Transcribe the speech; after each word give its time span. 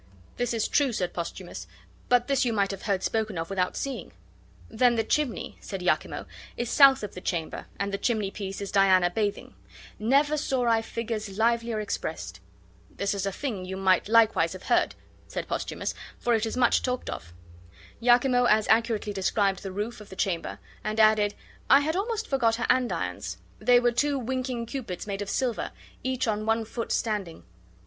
"This 0.37 0.51
is 0.55 0.67
true," 0.67 0.91
said 0.93 1.13
Posthumus; 1.13 1.67
"but 2.09 2.27
this 2.27 2.43
you 2.43 2.51
might 2.51 2.71
have 2.71 2.81
heard 2.81 3.03
spoken 3.03 3.37
of 3.37 3.51
without 3.51 3.77
seeing." 3.77 4.11
"Then 4.67 4.95
the 4.95 5.03
chimney," 5.03 5.59
said 5.61 5.81
Iachimo, 5.83 6.25
"is 6.57 6.71
south 6.71 7.03
of 7.03 7.13
the 7.13 7.21
chamber, 7.21 7.67
and 7.79 7.93
the 7.93 7.99
chimneypiece 7.99 8.61
is 8.61 8.71
Diana 8.71 9.11
bathing; 9.11 9.53
never 9.99 10.37
saw 10.37 10.65
I 10.65 10.81
figures 10.81 11.37
livelier 11.37 11.79
expressed." 11.79 12.39
"This 12.89 13.13
is 13.13 13.27
a 13.27 13.31
thing 13.31 13.63
you 13.63 13.77
might 13.77 14.07
have 14.07 14.13
likewise 14.13 14.53
heard," 14.55 14.95
said 15.27 15.47
Posthumus; 15.47 15.93
"for 16.17 16.33
it 16.33 16.47
is 16.47 16.57
much 16.57 16.81
talked 16.81 17.07
of." 17.07 17.31
Iachimo 18.01 18.45
as 18.49 18.67
accurately 18.69 19.13
described 19.13 19.61
the 19.61 19.71
roof 19.71 20.01
of 20.01 20.09
the 20.09 20.15
chamber; 20.15 20.57
and 20.83 20.99
added, 20.99 21.35
"I 21.69 21.81
had 21.81 21.95
almost 21.95 22.25
forgot 22.27 22.55
her 22.55 22.65
andirons; 22.71 23.37
they 23.59 23.79
were 23.79 23.91
two 23.91 24.17
winking 24.17 24.65
Cupids 24.65 25.05
made 25.05 25.21
of 25.21 25.29
silver, 25.29 25.69
each 26.03 26.27
on 26.27 26.47
one 26.47 26.65
foot 26.65 26.91
standing. 26.91 27.43